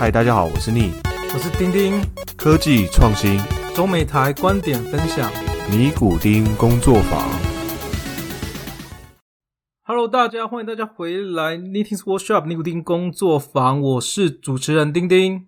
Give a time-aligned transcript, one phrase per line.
[0.00, 0.92] 嗨，大家好，我是逆
[1.34, 2.00] 我是丁丁，
[2.34, 3.38] 科技创新
[3.74, 5.30] 中美台观点分享。
[5.70, 7.22] 尼古丁工作坊。
[9.82, 15.46] Hello，大家欢迎大家回来 Knitting Workshop 尼古丁工作坊，我是主持人丁丁。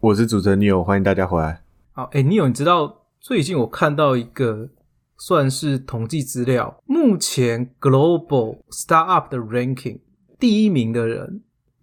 [0.00, 1.62] 我是主持人 Neo，欢迎大家回来。
[1.92, 4.70] 好，哎，你有你知道最近我看到一个
[5.18, 9.98] 算是统计资料，目前 Global Startup 的 Ranking
[10.40, 11.42] 第一名的人，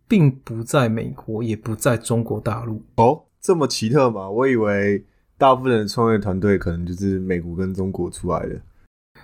[0.09, 2.83] 并不在美国，也不在中国大陆。
[2.95, 4.29] 哦，这么奇特吗？
[4.29, 5.05] 我以为
[5.37, 8.59] 大部分的创业团队可能就是美国跟中国出来的。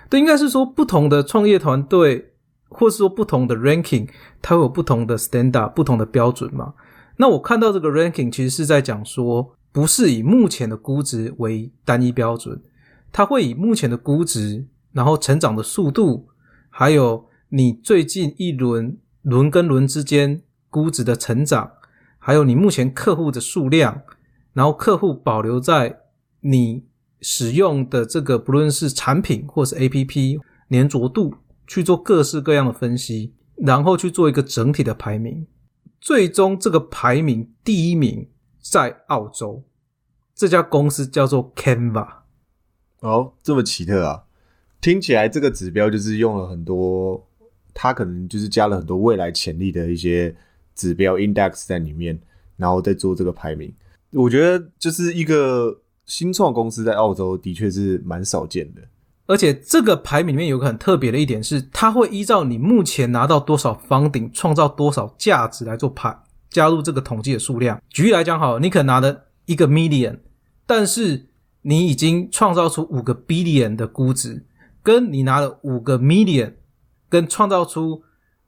[0.09, 2.33] 对，应该是说不同的创业团队，
[2.69, 4.07] 或是说不同的 ranking，
[4.41, 6.75] 它会有不同的 standard、不同的标准嘛。
[7.17, 12.61] 那我看到这个 ranking 其实是在讲说，不是以目前的估值为单一标准，
[13.11, 16.27] 它会以目前的估值，然后成长的速度，
[16.69, 20.41] 还有你最近一轮轮跟轮之间
[20.75, 21.71] 估值的成长，
[22.19, 24.01] 还有你目前客户的数量，
[24.51, 26.01] 然后客户保留在
[26.41, 26.83] 你
[27.21, 35.47] 使用的这个不论是产品或是 APP 粘着度，去做各式各样的分析，然后去做一个整体的排名。
[36.01, 38.27] 最终这个排名第一名
[38.61, 39.63] 在澳洲，
[40.35, 42.05] 这家公司叫做 Canva。
[42.99, 44.23] 哦，这么奇特啊！
[44.81, 47.25] 听起来这个指标就是用了很多，
[47.73, 50.35] 它可能就是加了很多未来潜力的一些
[50.75, 52.19] 指标 index 在里面，
[52.57, 53.73] 然后再做这个排名。
[54.11, 58.81] 我觉得就是一个新创公司在澳洲的确是蛮少见的。
[59.27, 66.15] 而且这个排名里面有个很特别的一点是，它会依照你目前拿到多少房顶，创造多少价值来做排
[66.51, 67.81] 加入这个统计的数量。
[67.89, 70.19] 举例来讲，好，你可能拿了一个 million，
[70.67, 71.25] 但是
[71.63, 74.45] 你已经创造出五个 billion 的估值，
[74.83, 76.53] 跟你拿了五个 million，
[77.09, 78.03] 跟创造出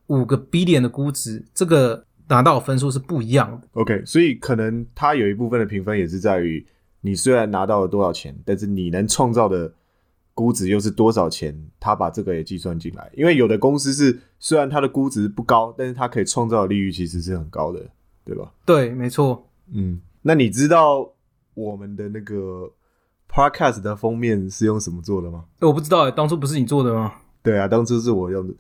[0.05, 3.67] 五个 billion 的估值，这个拿到的分数是不一样的。
[3.73, 6.66] OK，所以可能它有一部分的评分也是在于
[7.02, 9.73] 你虽然拿到了多少钱，但是你能创造的
[10.33, 13.10] 估值又是多少钱，他把这个也计算进来。
[13.15, 17.80] 因为有的公司是虽然它的估值不高，但是它可以创造的利率其实是很高的，
[18.23, 18.52] 对吧？
[18.65, 19.48] 对，没错。
[19.73, 21.11] 嗯，那你知道
[21.54, 22.71] 我们的那个
[23.30, 25.45] Podcast 的封面是用什么做的吗？
[25.61, 27.14] 我不知道哎，当初不是你做的吗？
[27.42, 28.54] 对啊，当初是我用的，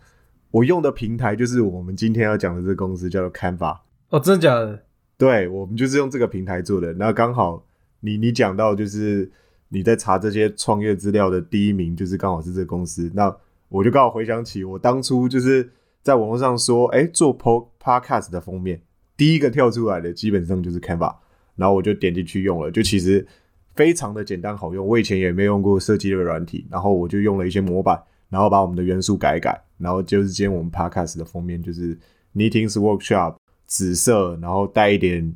[0.51, 3.79] 我用的平台就是我们今天要讲的这个公司叫做 Canva。
[4.09, 4.83] 哦，真的假的？
[5.17, 6.93] 对，我们就是用这个平台做的。
[6.93, 7.65] 那刚好
[7.99, 9.29] 你你讲到就是
[9.69, 13.11] 你在查这些创业资料的第一名，就是刚好是这个公司。
[13.13, 13.35] 那
[13.69, 15.69] 我就刚好回想起我当初就是
[16.01, 18.79] 在网络上说，哎，做 po podcast 的封面，
[19.17, 21.15] 第一个跳出来的基本上就是 Canva，
[21.55, 23.27] 然后我就点进去用了，就其实
[23.75, 24.87] 非常的简单好用。
[24.87, 31.97] 我以前也没用过设计的软体，然后我就用了一些模板，然后把我们的元素改一改，然后就是今天我们 podcast 的封面就是
[32.35, 33.35] Knitting's Workshop。
[33.69, 35.35] 紫色，然后带一点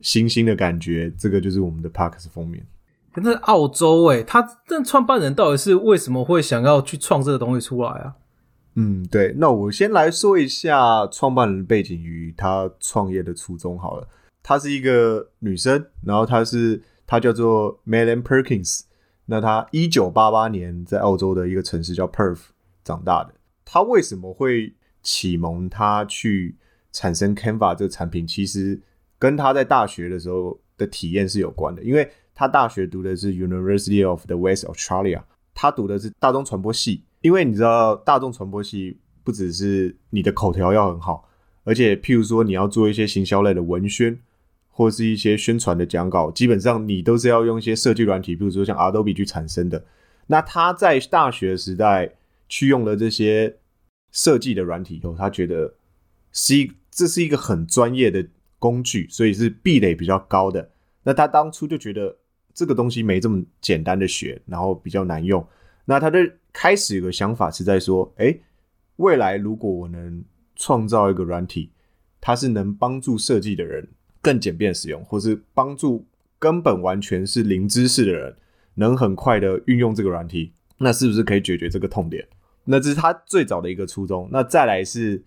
[0.00, 2.64] 星星的感觉，这个就是我们的 Parks 封面。
[3.12, 8.14] 可是澳洲诶、他这创办人到底是为什么会想要去创这个东西出来啊？
[8.76, 14.06] 嗯，对，那我先来说一下创办人背景与他创业的初衷好了。
[14.40, 18.82] 她是一个女生，然后她是她叫做 Melan Perkins。
[19.26, 22.46] 那他一九八八年在澳洲的一个城市叫 Perth
[22.82, 23.34] 长大的。
[23.64, 26.56] 他为什么会启蒙他去？
[26.96, 28.80] 产生 Canva 这个产品，其实
[29.18, 35.20] 跟他在大学的时候的体验是有关的，因为他大学读的是 University of the West Australia，
[35.52, 37.02] 他读的是大众传播系。
[37.20, 41.28] 因为你知道，大众传播系不只是你的口条要很好，
[41.64, 44.16] 而且譬如说你要做一些行销类的文宣，
[44.74, 49.82] 或是一些宣传的讲稿，基本上你都是要用一些设计软体，比如说像 Adobe 去产生的。
[50.26, 52.14] 那他在大学时代
[52.48, 53.56] 去用了这些
[54.12, 55.74] 设计的软体以后，他觉得
[56.32, 56.70] 是一。
[56.96, 58.24] 这是一个很专业的
[58.60, 60.70] 工具，所以是壁垒比较高的。
[61.02, 62.16] 那他当初就觉得
[62.54, 65.44] 这个东西没这么简单的学，然后比较难用。
[65.84, 66.20] 那他的
[66.52, 68.32] 开始有个想法是在说：哎，
[68.98, 70.24] 未来如果我能
[70.54, 71.72] 创造一个软体，
[72.20, 73.88] 它是能帮助设计的人
[74.24, 76.04] 更简便使用，或是帮助
[76.38, 78.34] 根本完全是零知识的人
[78.74, 82.26] 能很快的运用这个软体，那是不是可以解决这个痛点？
[82.64, 84.28] 那这是他最早的一个初衷。
[84.32, 85.22] 那再来是。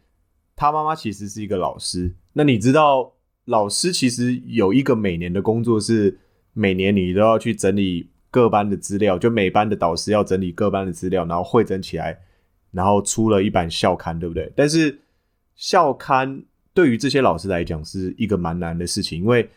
[0.60, 3.14] 他妈妈其实是一个老师，那你知道
[3.46, 6.18] 老师其实有一个每年的工作是
[6.54, 12.20] 每年你都要去整理各班的资料，就每班的导师要整理各班的资料，然后汇整起来，
[12.72, 14.52] 然后出了一版校刊，对不对？
[14.56, 15.00] 但是
[15.56, 16.44] 校刊
[16.78, 19.50] 对于这些老师来讲是一个蛮难的事情，因为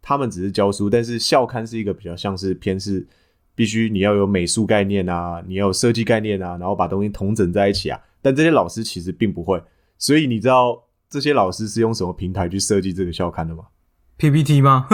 [0.00, 3.04] 他们只是教书，但是校刊是一个比较像是偏是
[3.56, 9.60] 必须你要有美术概念啊，你要有设计概念啊，然后把东西统整在一起啊，但这些老师其实并不会。
[9.98, 13.64] 所以你知道这些老师是用什么平台去设计这个校刊的吗
[14.16, 14.86] ？PPT 吗？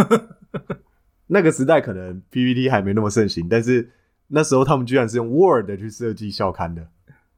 [1.29, 3.90] 那个时代可能 PPT 还没那么盛行，但是
[4.29, 6.88] 那时候他们居然是用 Word 去设计校刊的。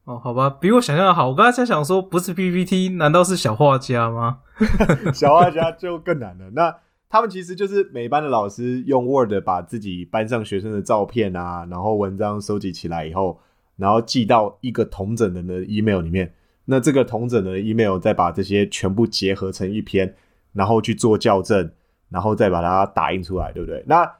[0.09, 1.29] 哦，好吧，比我想象的好。
[1.29, 4.39] 我刚才在想说，不是 PPT，难道是小画家吗？
[5.13, 6.49] 小画家就更难了。
[6.55, 6.75] 那
[7.07, 13.39] 他们其实就是每班的老师用 Word 把自己班上学生的照片啊，然后文章收集起来以后，
[13.77, 16.33] 然后寄到一个同整人的 email 里面。
[16.65, 20.15] 那这个同整的 email 再把这些全部结合成一篇，
[20.53, 21.71] 然后去做校正，
[22.09, 23.83] 然后再把它打印出来，对不对？
[23.87, 24.11] 那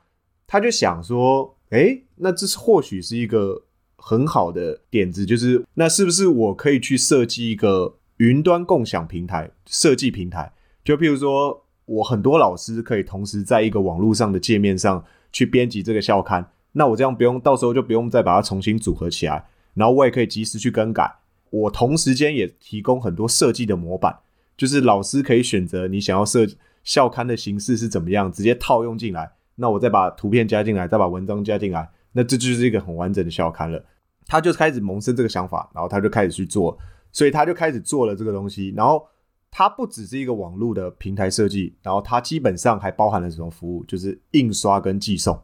[0.46, 3.64] 他就想说，诶，那这是或许是一个
[4.00, 10.52] 很好的点子，就是那是不是我可以去设计一个云端共享平台设计平台？
[10.84, 11.66] 就譬如说。
[11.90, 19.44] 我很多老师可以同时在一个网络上的界面上去编辑这个校刊，那我这样不用，到时候就不用再把它重新组合起来，
[19.74, 21.12] 然后我也可以及时去更改。
[21.50, 24.16] 我同时间也提供很多设计的模板，
[24.56, 26.46] 就是老师可以选择你想要设
[26.84, 29.32] 校刊的形式是怎么样，直接套用进来。
[29.56, 33.84] 那我再把图片加进来，再把文章加进来，那这就是一个很完整的校刊了。
[34.28, 36.78] 他就开始萌生这个想法，然后他就开始去做，
[37.12, 39.08] 所以他就开始做了这个东西，然后。
[39.52, 43.84] 它不只是一个网络的平台设计，然后它基本上还包含了什么服务？
[43.86, 45.42] 就是印刷跟寄送。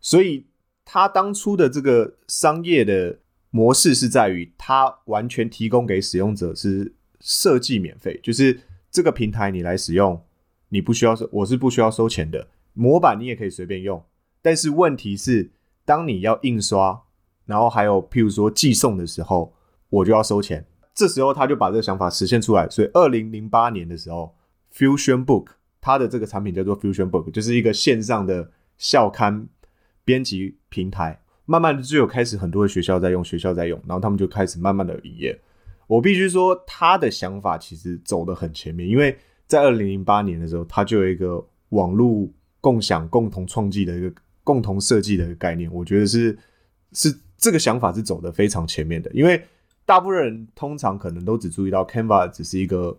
[0.00, 0.46] 所以
[0.84, 3.18] 他当初的这个商业的
[3.50, 8.60] 模式是在于，他完全提供给使用者是设计免费，就是
[8.92, 10.22] 这个平台你来使用，
[10.68, 12.46] 你不需要收，我是不需要收钱的。
[12.74, 14.00] 模板你也可以随便用，
[14.40, 15.50] 但是问题是，
[15.92, 17.02] 当你要印刷，
[17.44, 19.52] 然后还有譬如说寄送的时候，
[19.90, 20.66] 我就要收钱。
[20.94, 24.34] 这时候他就把这个想法实现出来，所以二零零八年的时候
[24.74, 25.48] ，Fusion Book
[25.82, 29.46] 它的这个产品叫做 Fusion Book，就是一个线上的校刊
[30.02, 31.20] 编辑平台。
[31.44, 35.38] 慢慢的就有开始很多的学校在用，学校在用，然后他们就开始慢慢的营业。
[35.86, 39.14] 我必须说，他的想法其实走得很前面，因为
[39.46, 42.26] 在二零零八年的时候，他就有一个网络
[42.62, 44.10] 共享、共同创建的一个
[44.44, 45.72] 共同设计的概念。
[45.72, 46.38] 我觉得是
[46.92, 49.42] 是这个想法是走得非常前面的，因为。
[49.84, 52.96] 大部分人通常可能都只注意到 Canva 只是一个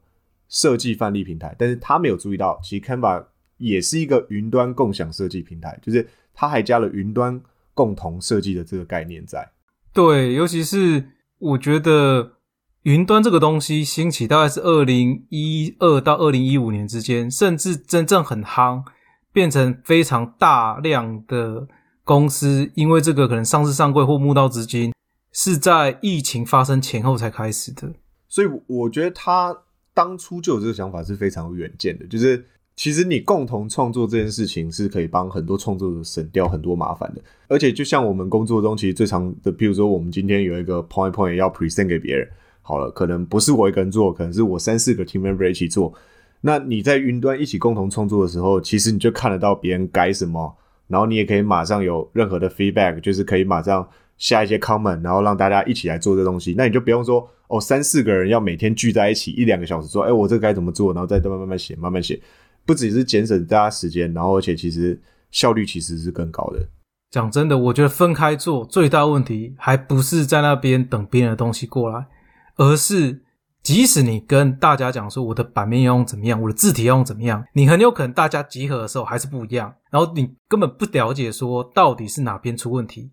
[0.50, 3.24] 设计范例平台，但是他没有注意到，其实 Canva
[3.58, 7.42] 也是一个云端共享设计平台，就是它还加了云端
[7.74, 9.50] 共同设计的这个概念在。
[9.94, 11.06] 对，尤其是
[11.40, 12.34] 我觉得
[12.82, 18.84] 云端这个东西兴起大概是二零一二到二零一五年之间，甚至真正很夯，
[19.34, 21.68] 变成非常大量的
[22.06, 24.94] 公司，因为这个可能上市上柜或募到资金。
[25.36, 27.92] 是在疫情发生前后才开始的，
[28.28, 32.06] 所以我觉得他当初就有这个想法是非常有远见的。
[32.06, 32.46] 就是
[32.76, 37.22] 其实你共同创作这件事情是可以帮很多创作者省掉很多麻烦的。
[37.48, 42.30] 而且就像我们工作中其实最常的，比如说我们今天有一个 point point 要 present 给别人，
[42.62, 45.92] 好了，可能不是我一个人做，可能是我三四个 team member 一起做。
[46.46, 50.56] 那你在云端一起共同创作的时候，其实你就看得到别人改什么，
[50.88, 53.88] 然后你也可以马上有任何的 feedback，就是可以马上。
[54.16, 60.94] 下一些 comment，然后让大家一起来做这东西，那你就不用说哦，三四个人要每天聚在一起一两个小时做，哎，我这该怎么做？
[60.94, 62.22] 然后再慢慢慢慢写，慢慢写，
[62.64, 64.98] 不只是节省大家时间，然后而且其实
[65.32, 66.60] 效率其实是更高的。
[67.10, 72.06] 讲真的，我觉得分开做最大问题还不是在那边等别人的东西过来，
[72.56, 73.23] 而是
[73.64, 83.12] 即使你跟大家讲说我的版面要用怎么样，我的字体要用怎么样，你很有可能大家集合的时候还是不一样，然后你根本不了解说到底是哪边出问题。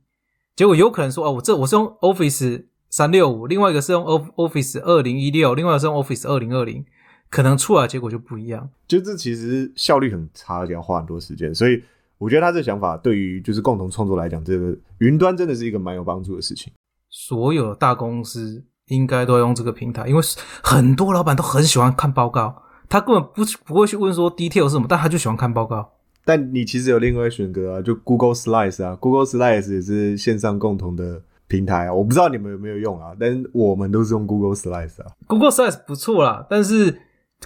[0.57, 6.85] 结果有可能说哦，我这我是用 Office 三六五，另外一个是用 Office 二零一六，另外是用 Office 二零二零，
[7.31, 8.69] 可能出来结果就不一样。
[8.89, 11.55] 就这其实效率很差，而且要花很多时间。
[11.55, 11.81] 所以
[12.19, 16.73] 我觉得他这想法对于就是共同创作来讲，这个云端真的是一个蛮有帮助的事情。
[17.09, 20.23] 所有的大公司应该都要用这个平台，因为
[20.63, 25.93] 很多老板都很喜欢看报告，他根本不不会去问说 detail 是什么，但他就喜欢看报告。
[26.25, 31.93] 但你其实有另外选择啊，就 Google Slides 啊，Google Slides 也是线上共同的平台啊。
[31.93, 35.07] 我不知道你们有没有用啊，但我们都是用 Google Slides 啊。
[35.27, 36.91] Google Slides 不错啦，但是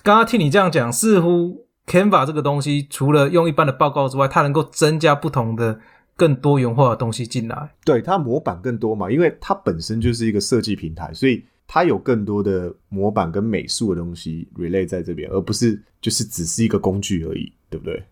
[0.02, 5.78] 刚刚听你这样讲，似乎 Canva 这个东西除了用一般的报告之外，它能够增加不同的、
[6.16, 7.74] 更多元化的东西进来。
[7.84, 18.04] 对，它模板更多嘛，因为它本身就是一个设计平台，所以它有更多的模板跟美术的东西 relay 在这边，而不是就是只是一个工具而已，对不对？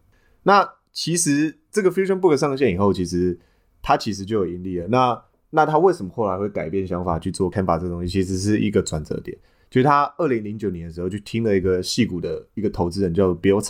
[0.42, 3.38] 那其实这个 Fusion Book 上线以后，其实
[3.80, 4.88] 它其实就有盈利了。
[4.88, 8.08] 那那他为什么后来会改变想法去做 Canva 这东西？
[8.10, 9.36] 其实是一个转折点，
[9.70, 13.62] 就是他二零零九年的时候去听了一个戏骨的一个投资人叫 Bill，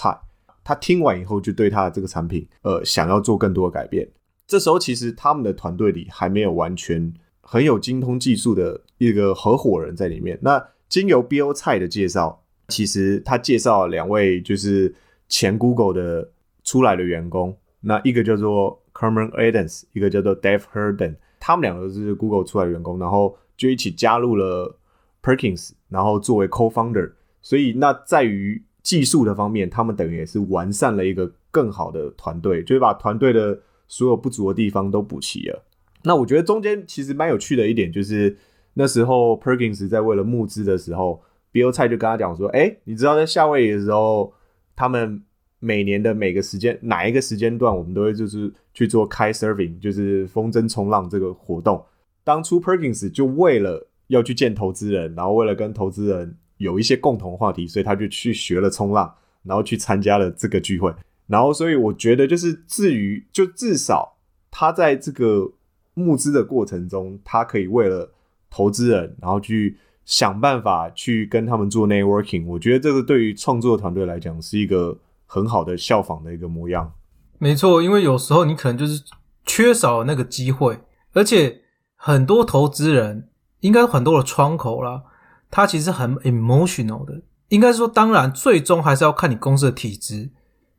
[0.64, 4.08] 他听完以后就对他的这个产品呃想要做更多的改变。
[4.52, 10.38] 这时候其实他们的团队里还没有完全很有精通技术的一个合伙人在里面。
[10.42, 14.94] 那经由 Bill 蔡的介绍，其实他介绍两位就是。
[15.34, 16.30] 前 Google 的
[16.62, 24.76] 出来的员工，那一个叫做 Cameron Adams，一个叫做 Dave Herden，他们两个是 Google 出来的员工，然后就一起加入了
[25.22, 35.64] Perkins，然后作为 Co-founder，所以那在于技术的方面，他们等于也是完善了一个更好的团队，就是把团队的所有不足的地方都补齐了。
[36.04, 38.36] 那我觉得中间其实蛮有趣的一点就是。
[38.74, 41.22] 那时候，Perkins 在为了募资的时候
[41.52, 44.32] ，Bill 蔡就跟他讲说：“哎，你知道在夏威夷的时候，
[44.74, 45.22] 他们
[45.58, 51.84] 每年的每个时间哪一个时间段，我们都会就是去做开 serving，就是风筝冲浪这个活动。
[52.24, 60.90] 当初 Perkins 就为了要去见投资人，然后为了跟投资人有一些共同话题，所以他就去学了冲浪，然后去参加了这个聚会。
[61.32, 64.18] 然后，所以我觉得就是至于就至少
[64.50, 65.50] 他在这个
[65.94, 68.12] 募资的过程中，他可以为了
[68.50, 76.92] 投资人，然后去想办法去跟他们做 networking，我觉得这个对于创作团队来讲是一个很好的效仿的一个模样。
[77.38, 79.02] 没错，因为有时候你可能就是
[79.46, 80.78] 缺少那个机会，
[81.14, 81.62] 而且
[81.96, 85.02] 很多投资人应该很多的窗口啦，
[85.50, 87.22] 他其实很 emotional 的。
[87.48, 90.30] 应该说，当然最终还是要看你公司的体质。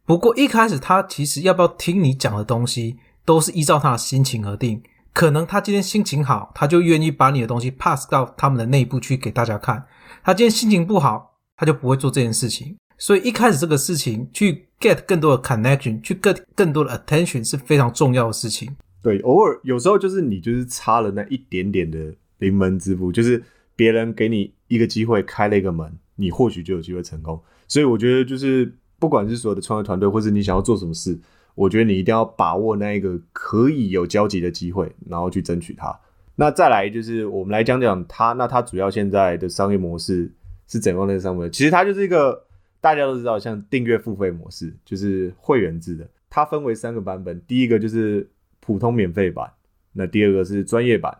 [0.05, 4.81] 不过一开始他其实要不要听你讲的东西，都是依照他的心情而定。
[5.13, 9.85] 可能他今天心情好，他就愿意把你的东西 pass 到他们的内部去给大家看。
[10.23, 12.75] 他今天心情不好，他就不会做这件事情。
[12.97, 18.75] 所以一开始这个事情去 get 更多的 connection，去 get 更多的 attention 是非常重要的事情。
[19.01, 23.43] 对，偶尔有时候就是你就是差了那一点点的临门之步，就是
[23.75, 27.39] 别人给你一个机会开了一个门，你或许就有机会成功。
[27.67, 31.19] 所以我觉得就是不管是所有的创业团队，或是你想要做什么事。
[31.55, 35.93] 我觉得你一定要把握那一个可以有交集的机会，然后去争取它。
[36.37, 40.31] 那再来就是我们来讲讲它，那它主要现在的商业模式
[40.69, 41.51] 是怎样的商业模式？
[41.51, 42.45] 其实它就是一个
[42.79, 46.07] 大家都知道，像订阅付费模式，就是会员制的。
[46.29, 48.25] 它分为三个版本，第一个就是
[48.61, 49.51] 普通免费版，
[49.91, 51.13] 那第二个是专业版，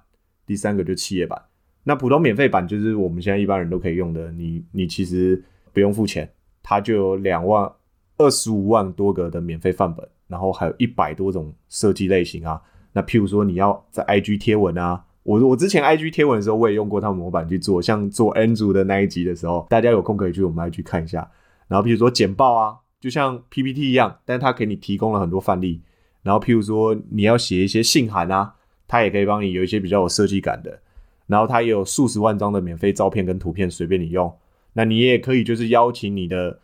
[0.46, 1.42] 第三个就企业版。
[1.84, 6.32] 那普通免费版就是我们现在一般人都可以用的，你你其实不用付钱，
[6.64, 7.72] 它就有两万
[8.18, 10.08] 二十五万多个的免费范本。
[10.26, 12.60] 然后还有一百多种设计类型啊，
[12.94, 21.30] 那譬如说你要在 IG 贴文啊，我我之前 IG 贴文的时候，我也用过他们模板去做，像做 Andrew 的那一集的时候，大家有空可以去我们 IG 看一下。
[21.68, 25.82] 然后譬如说简报啊，就像 PPT 一样，但它给你提供了很多范例。
[26.24, 28.56] 然后譬如说你要写一些信函啊，
[28.88, 30.80] 它也可以帮你有一些比较有设计感的。
[31.28, 34.34] 然后它也有数十万张的免费照片跟图片，随便你用。
[34.74, 36.60] 那你也可以就是邀请你的。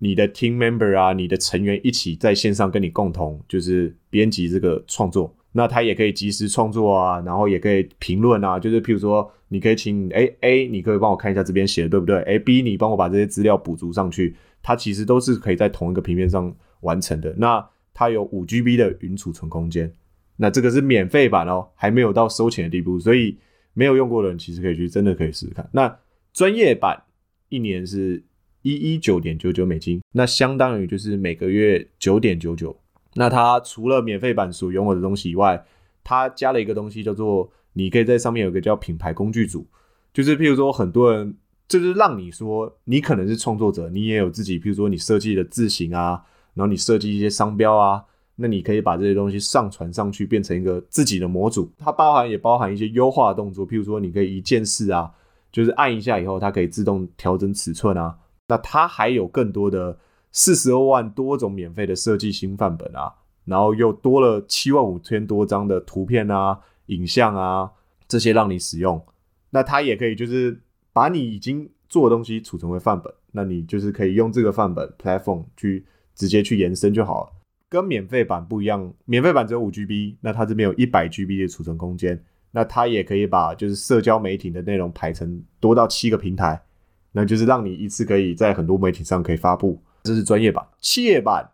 [0.00, 12.22] 你的 team member 啊，你的成员一起在线上跟你共同就是编辑这个创作，那他也可以及时创作啊，然后也可以评论啊，就是譬如说，你可以请哎 A，你可以帮我看一下这边写的对不对？
[12.22, 17.34] 哎 B，你帮我把这些资料补足上去，它其实都是可以在同一个平面上完成的。
[17.36, 19.92] 那它有五 GB 的云储存空间，
[20.36, 23.36] 那这个是免费版哦，还没有到收钱的地步，所以
[23.74, 25.68] 没有用过的人其实可以去真的可以试试看。
[25.72, 25.98] 那
[26.32, 27.02] 专业版
[27.48, 28.22] 一年是。
[28.62, 32.76] 一一九点九九美金，那相当于就是每个月九点九九。
[33.14, 35.64] 那它除了免费版所拥有的东西以外，
[36.02, 39.64] 它加了一个东西叫做，你可以在上面有个叫品牌工具组，
[40.12, 41.36] 就是譬如说很多人，
[41.68, 46.20] 就是让你说你可能是创作者，你也有自己，譬如说你设计的字型啊，
[46.54, 51.70] 然后你设计一些商标啊，那你可以把这些东西上传上去，变成一个自己的模组。
[51.78, 55.10] 它包含也包含一些优化的动作，譬如说你可以一键式啊，
[55.50, 58.18] 就是按一下以后，它可以自动调整尺寸啊。
[58.48, 59.98] 那它还有更多的
[60.32, 63.12] 四十二万多种免费的设计新范本啊，
[63.44, 67.70] 然后又多了七万五千多张的图片啊、影像啊
[68.06, 69.04] 这些让你使用。
[69.50, 70.60] 那它也可以就是
[70.92, 77.32] 把你已经做的东西储存为范本，那你就是可以用这个范本 platform 去直接去延伸就好了。
[77.70, 82.22] 跟免费版不一样，免费版只有五 GB，那它这边有一百 GB 的储存空间，
[82.58, 86.60] 那它也可以把就是社交媒体的内容排成多到七个平台。
[87.12, 90.66] 那就是让你一次可以在很多媒体上可以发布，这是专业版。
[90.80, 91.48] 企业版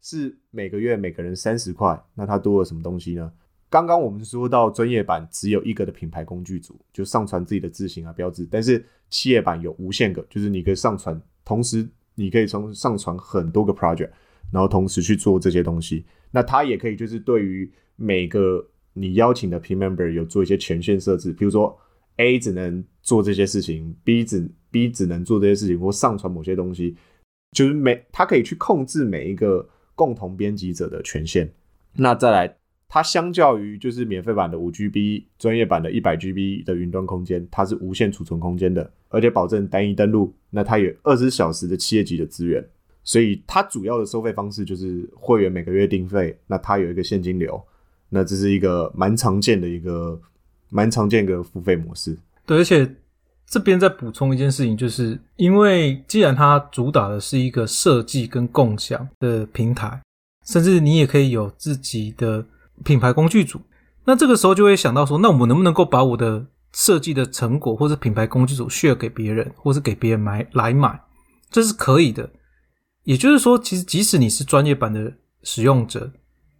[0.00, 3.32] 是每个月每个人三十块，那它多了什么东西呢？
[3.68, 11.84] 刚刚我们说到专业版只有一个的品牌工具组，就上传自己的字型啊标志，但是企业版有无限个，就是你可以上传，同时
[12.14, 14.10] 你可以从上传很多个 project，
[14.52, 16.04] 然后同时去做这些东西。
[16.30, 18.64] 那它也可以就是对于每个
[18.94, 21.76] 你邀请的 P member 有做一些权限设置，比如说
[22.16, 26.96] A 只能做这些事情，B 只 B 只能做这些事情或上传某些东西，
[27.52, 31.52] 就是每它可以去控制每一个共同编辑者的权限。
[31.96, 32.56] 那再来，
[32.88, 40.32] 它相较于就是免费版的五 GB，专业版的一百 GB 的云端空间，它是无限储存空间的，而且保证单一登录。
[40.50, 42.64] 那它有二十小时的企业级的资源。
[43.06, 47.62] 所以它主要的收费方式就是会员每个月定费，那它有一个现金流，
[48.14, 50.18] 那这是一个蛮常见的一个
[50.70, 52.16] 蛮常见的付费模式。
[52.46, 52.88] 对，而且
[53.44, 60.00] 这边再补充一件事情，就是因为既然它主打的是一个设计跟共享的平台，
[60.46, 62.46] 甚至你也可以有自己的
[62.84, 63.60] 品牌工具组，
[64.04, 71.00] 那这个时候就会想到说，那我们能不能够把我的设计的成果或者品牌工具组 share 给别人，或是给别人买来买，
[71.50, 72.30] 这是可以的。
[73.02, 76.12] 也就是说，其实即使你是专业版的使用者，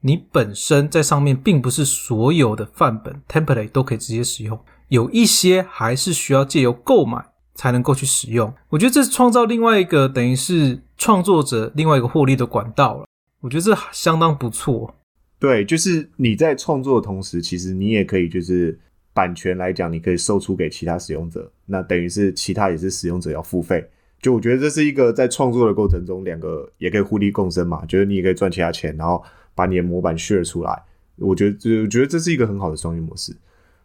[0.06, 8.52] 你本身在上面并不是所有的范本 template 都可以直接使用，有一些还是需要借由购买才能够去使用。
[8.68, 13.06] 我觉得这是创造另外一个等于是创作者另外一个获利的管道了。
[13.40, 14.94] 我觉得这相当不错。
[15.38, 18.78] 对，就是你在创作的同时，其实你也可以就是
[19.14, 23.82] 版权来讲，你可以售出给其他使用者，那等于是其他也是使用者要付费。
[24.20, 27.84] 就我觉得这是一个在创作的过程中，两个也可以互利共生嘛。
[27.86, 29.22] 觉得你也可以赚其他钱，然后
[29.54, 30.82] 把你的模板 share 出来。
[31.16, 33.36] 我觉得，我觉得这是一个很好的商业模式。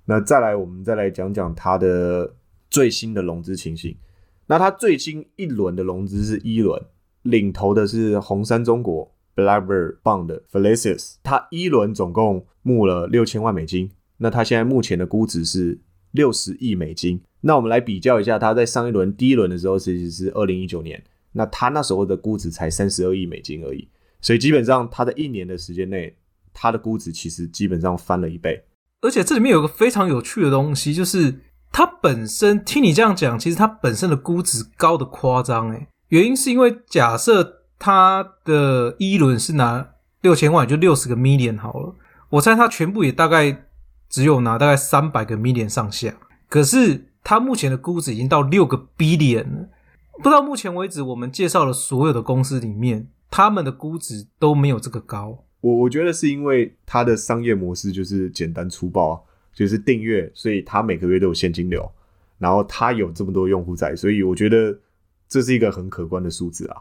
[0.05, 2.33] 那再来，我们再来讲讲它的
[2.69, 3.95] 最新的融资情形。
[4.47, 6.81] 那它最新一轮的融资是一轮，
[7.21, 11.17] 领头的是红杉中国 （Blackbird Fund Felicis，。
[11.21, 13.91] 它一轮总共募了六千万美金。
[14.17, 15.79] 那它现在目前的估值是
[16.11, 17.21] 六十亿美金。
[17.41, 21.01] 那我们来比较一下，他在上一轮第一轮的时候，其实是二零一九年，
[21.33, 23.87] 那他那时候的估值才三十二亿美金而已，
[24.21, 26.15] 所以基本上他在一年的时间内，
[26.53, 28.63] 他的估值其实基本上翻了一倍。
[29.01, 39.89] 而且这里面有个非常有趣的东西，就是它本身听你这样讲，其实它本身的估值高的夸张诶，原因是因为假设它的一轮是拿
[40.21, 41.95] 六千万，就六十个 million 好了，
[42.29, 43.65] 我猜它全部也大概
[44.09, 46.13] 只有拿大概三百个 million 上下，
[46.47, 47.05] 可是。
[47.21, 49.69] 它目前的估值已经到六个 billion 了，
[50.19, 55.45] 不知道目前为止我们介绍的所有的公司里面，他们的估值都没有这个高。
[55.61, 61.89] 我我觉得是因为它的商业模式就是简单粗暴，就是订阅，所以它每个月都有现金流，
[62.37, 64.79] 然后它有这么多用户在，所以我觉得
[65.27, 66.77] 这是一个很可观的数字啊。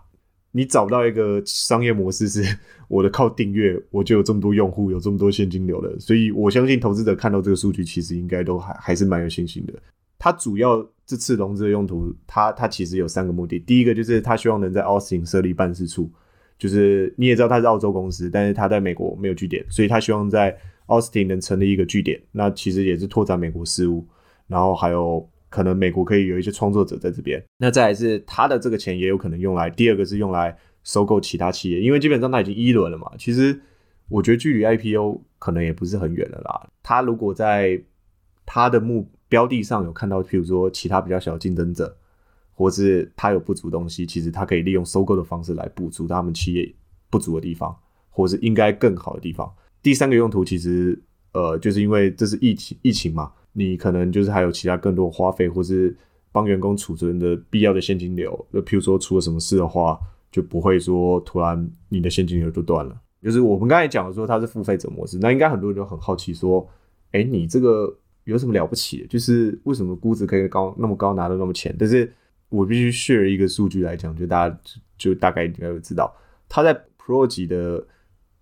[0.53, 2.43] 你找不到一个商业模式是
[2.89, 9.75] 我的靠订阅，我就有这么多用户，有这么多现金流的，所以我相信投资者看到这个数据，其实应该都还还是蛮有信心的。
[10.19, 13.59] 它主要这次融资的用途，它它其实有三个目的。
[13.59, 16.11] 第一个就是他希望能在 aus 设立办事处，
[16.59, 22.21] 就是你也知道它是澳洲公司，但是它在美国没有据点，所以他希望在 Austin 能成立一个据点。
[22.33, 24.07] 那其实也是拓展美国事务，
[24.47, 27.43] 然后还有可能美国可以有一些创作者在这边。
[27.59, 33.13] 那再来是他的这个钱也有可能用来，第二个是用来收购其他企业，因为基本上他已经一轮了嘛。
[33.19, 33.61] 其实
[34.09, 36.69] 我觉得距离 IPO 可能也不是很远了啦。
[36.83, 37.81] 他如果在
[38.47, 41.98] 他的目标地上有看到，譬如说其他比较小的竞争者，
[42.59, 46.75] 或是他有不足东西，其实他可以利用收购的方式来补足他们企业
[47.09, 47.73] 不足的地方，
[48.11, 49.49] 或是应该更好的地方。
[49.81, 51.01] 第三个用途其实，
[51.35, 55.97] 呃，就是因为这是疫情，疫情嘛，你可能就是还有其他更多花费，或是
[56.33, 58.47] 帮员工储存的必要的现金流。
[58.51, 59.97] 那譬如说出了什么事的话，
[60.33, 63.01] 就不会说突然你的现金流就断了。
[63.23, 66.69] 就是我们刚才讲的说它是付费者模式，那应该很多人就很好奇说，
[67.13, 67.97] 哎，你这个。
[68.25, 69.07] 有什么了不起？
[69.09, 71.75] 就是为什么估值可以高那么高，拿到那么钱？
[71.79, 72.13] 但是
[72.49, 74.59] 我必须 share 一个数据来讲，就大家
[74.97, 76.15] 就大概应该会知道，
[76.49, 77.87] 它在 Pro 级的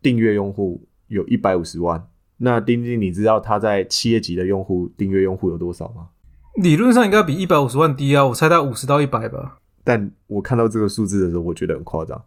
[0.01, 2.09] 订阅用户有一百五十万。
[2.39, 6.09] 那丁丁，你知道它在企业级的用户订阅用户有多少吗？
[6.57, 9.59] 理论上应该比一百五十万低啊，我猜他五十到一百吧。
[9.85, 12.25] 但我看到这个数字的时候，我觉得很夸张。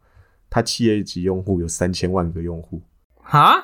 [0.50, 2.82] 它企业级用户有三千万个用户
[3.22, 3.56] 哈，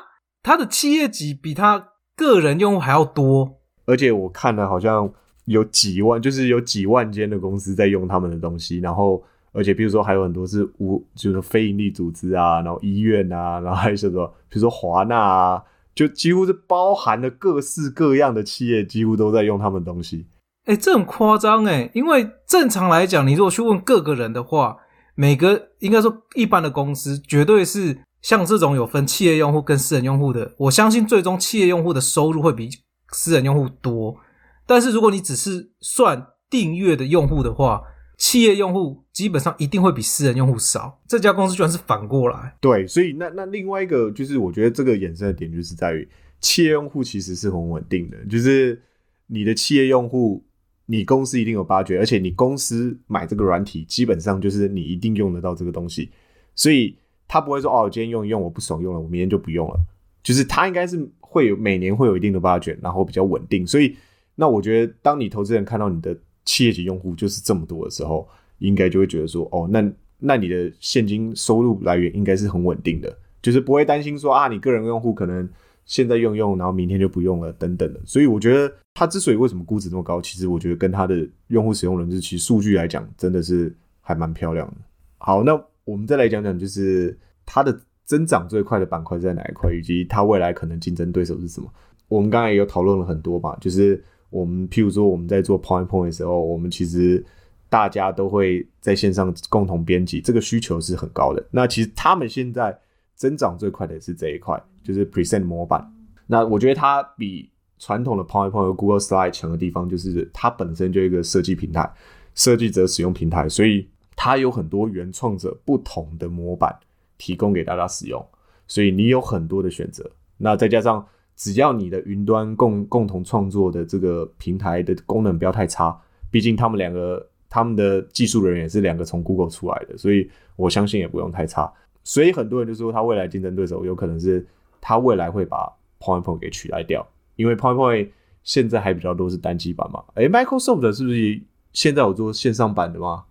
[0.43, 3.59] 他的企业级比他个人用户还要多。
[3.85, 5.11] 而且我看了，好像
[5.45, 8.79] 有几万，就是有几万间的公司在用他们的东西。
[8.79, 20.25] 然后，而且比如说还有很多是无，就是非盈利组织啊，然后医院啊，然后还有什么，比如说华纳啊，就几乎是包含了各式各样的企业，几乎都在用他们东西。
[20.65, 21.89] 哎，这很夸张哎！
[21.93, 24.77] 因为正常来讲，你如果去问各个人的话，
[25.13, 30.53] 每个应该说一般的公司，绝对是像这种有分企业用户跟私人用户的。
[30.57, 32.69] 我相信最终企业用户的收入会比。
[33.11, 34.17] 私人用户多，
[34.65, 37.83] 但是如果你只是算订阅的用户的话，
[38.17, 41.01] 企业用户基本上一定会比私人用户少。
[41.07, 42.55] 这家公司居然是反过来。
[42.61, 46.07] 对，所以那那另外一个就是，我觉得这个衍生的点就是在于，
[46.39, 48.81] 企业用户其实是很稳定的，就是
[49.27, 50.43] 你的企业用户，
[50.85, 56.09] 你公司一定有八掘，而且你公司买这个软体，基本上就是你一定用得到这个东西，
[56.55, 56.97] 所以
[57.27, 59.75] 他不会说哦，我今天用一用我不爽用了，我明天就不用了，
[60.23, 61.09] 就是他应该是。
[61.35, 63.93] 会有每年会有一定的八卷，然后比较稳定，所以
[64.35, 68.27] 那我觉得，当你投资人看到你的企业级用户就是这么多的时候，
[68.59, 75.47] 应该就会觉得说，哦，那那你的现金收入来源应该是很稳定的，就是不会担心说啊，你个人用户可能
[75.85, 77.99] 现在用用，然后明天就不用了等等的。
[78.05, 84.75] 所以我觉得它之所以为什么估值那么高，其实我觉得跟它的用户使用人次其实数据来讲，真的是还蛮漂亮的。
[85.17, 91.71] 好，那我们再来讲讲，就是它的增长最快的板块在哪一块，以及它未来可能竞争对手是什么。
[92.07, 97.23] 我们刚才也有讨论了很多吧，就是我们譬如说我们在做 Point Point 的时候，我们其实
[97.69, 101.45] 大家都会在线上共同编辑，这个需求是很高的。
[101.51, 102.77] 那其实他们现在
[103.15, 105.89] 增长最快的是这一块，就是 Present 模板。
[106.27, 111.89] 那我觉得它比传统的 Point Point 和 Google Slide 强的地方，就是它本身就一个设计平台，
[112.33, 116.75] 设计者使用平台，所以它有很多原创者不同的模板
[117.17, 118.25] 提供给大家使用，
[118.67, 120.09] 所以你有很多的选择。
[120.37, 121.05] 那再加上
[121.35, 125.99] 只要你的云端共共同创作的这个平台的功能不要太差，
[126.31, 131.71] 毕竟他们两个他们的技术人员是两个从 Google 出来的，所以我相信也不用太差。
[132.03, 134.45] 所以很多人就说他未来竞争对手有可能是
[134.79, 138.09] 他未来会把 PowerPoint 给取代掉，因为 PowerPoint
[138.43, 140.03] 现在还比较多是单机版嘛。
[140.13, 141.41] 诶 m i c r o s o f t 是不是
[141.73, 143.25] 现在有做线上版的吗？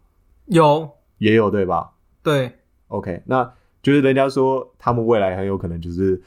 [0.46, 2.52] 有也有对吧对
[2.88, 6.20] ，？OK，那就是人家说他们未来很有可能就是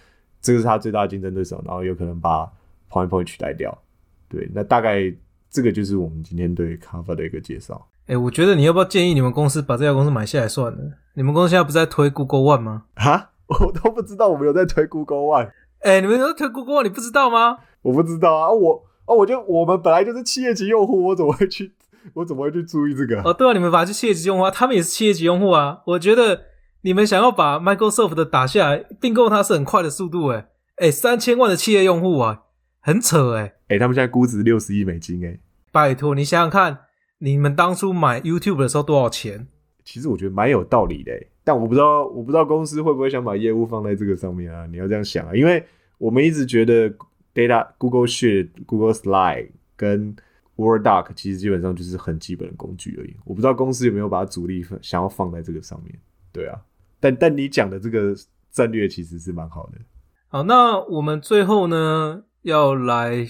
[0.47, 2.49] 这个是他最大的竞争对手，然后有可能把
[2.89, 3.77] PowerPoint 取代掉。
[4.29, 5.13] 对，那大概
[5.49, 7.85] 这个就是我们今天对 Cover 的一个介绍。
[8.05, 10.79] 哎、我觉得你要不要建议你们公司把这家公司买下来算了？
[11.15, 12.83] 你们公司现在不是在推 Google One 吗？
[12.95, 17.57] 哈， 我都不知道我们有在推 Google One，哎、你们有在推 Google One，你不知道吗？
[17.81, 21.73] 我不知道啊，我哦，我就我们本来就是企业级用户，我怎么会去，
[22.13, 23.21] 我怎么会去注意这个？
[23.23, 25.81] 哦，对啊，你们本来是企业级用户啊，他们也是企业级用户啊。
[25.87, 26.43] 我觉得
[26.87, 30.47] 你们想要把 Microsoft 的打下来，并购它是很快的速度、哎，
[30.77, 32.43] 哎，三千万的企业用户啊，
[32.79, 35.37] 很扯哎、哎、他们现在估值六十亿美金、哎，
[35.73, 36.85] 拜托，你想想看，
[37.17, 39.49] 你们当初买 YouTube 的时候多少钱？
[39.83, 44.65] 其实我觉得蛮有道理的、哎但我不知道，我不知道公司会不会想把业务放在这个上面啊？
[44.67, 45.61] 你要这样想啊，因为
[45.97, 46.89] 我们一直觉得
[47.35, 50.15] Data、Google Sheet、Google Slide 跟
[50.55, 53.13] Word Doc 其实基本上就是很基本的工具而已。
[53.25, 55.93] 我不知道公司有没有把主力想要放在这个上面。
[56.31, 56.61] 对啊，
[56.99, 58.15] 但但你讲的这个
[58.51, 59.77] 战略其实是蛮好的。
[60.29, 63.27] 好，那我们最后呢，要来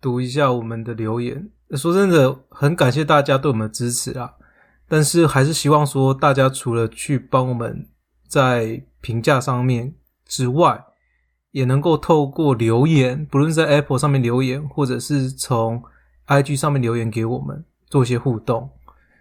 [0.00, 1.50] 读一下我们的留言。
[1.72, 4.32] 说真的，很感谢大家对我们的支持啊，
[4.88, 7.86] 但是还是希望说，大家除了去帮我们
[8.26, 10.82] 在评价上面之外，
[11.50, 15.82] 也能够透过留言，不论是在 Apple 上面留言，或者是从
[16.26, 18.70] IG 上面留言给我们，做一些互动，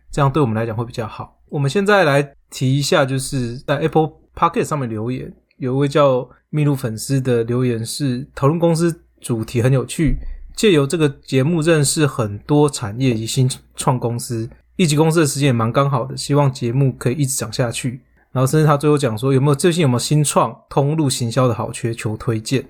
[0.09, 1.36] 这样对我们来讲会比较好。
[1.49, 10.17] 我们现在来提一下，就是在 Apple Pocket 上面留言，有一位叫秘鲁粉丝的留言是讨论公司主题很有趣，
[10.55, 18.01] 借由这个节目认识很多产业及新创公司，一级公司的时间也蛮刚好的，希望节目可以一直讲下去。
[18.31, 22.63] 然后甚至他最后讲说有没有最近有没有新创通路行销的好缺，求推荐。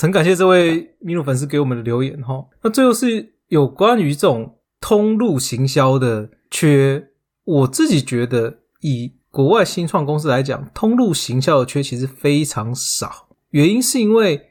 [0.00, 2.44] 很感谢这位秘鲁粉丝给我们的留言哈。
[2.62, 7.02] 那最后是有关于这种通路行销的缺，
[7.44, 13.28] 我自己觉得以国外新创公司来讲，通路行销的缺其实非常少。
[13.50, 14.48] 原因是因为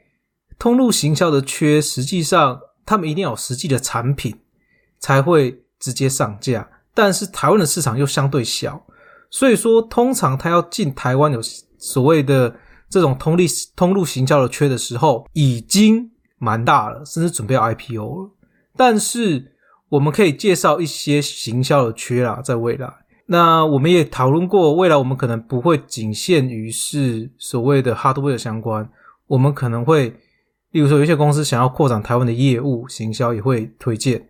[0.58, 4.36] 通路行销的缺，实际上他们一定要有实际的产品
[5.00, 8.86] 才会直接上架，但是台湾的市场又相对小，
[9.30, 11.40] 所以说通常他要进台湾有
[11.78, 12.54] 所谓的
[12.88, 18.30] 这种通力通路行销的缺的时候，已经蛮大了，甚至准备 IPO 了。
[18.76, 19.53] 但是
[19.94, 22.92] 我们可以介绍一些行销的缺啦，在未来。
[23.26, 28.88] 那我们也讨论过，未来我们可能不会仅限于是所谓的 hardware 相关，
[29.28, 30.08] 我们可能会，
[30.72, 34.26] 例如说有些公司想要扩展台湾的业务，行销也会推荐。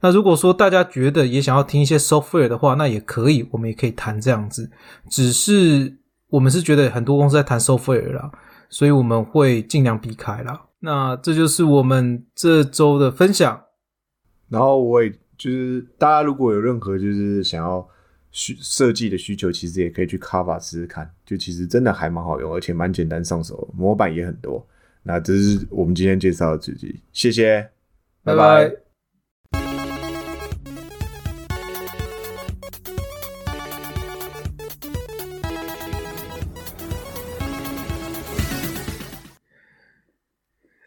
[0.00, 4.70] 那如果说大家觉得也想要听一些 software 的话，那也可以，我们也可以谈这样子。
[5.10, 5.98] 只是
[6.30, 8.30] 我们是觉得很多公司在谈 software 啦，
[8.70, 10.62] 所以我们会尽量避开啦。
[10.78, 13.60] 那这就是我们这周的分享。
[14.48, 17.86] 然后我也就是大家如果有任何就是想要
[18.30, 24.66] 需设计的需求，其实也可以去 Cover 试试看，就其实真的还蛮好用，而且蛮简单上手，模板也很多。
[25.02, 27.70] 那这是我们今天介绍的自己，谢谢，
[28.22, 28.68] 拜拜。
[28.68, 28.87] 拜